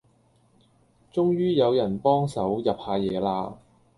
[1.13, 3.59] 終於有人幫手入下野啦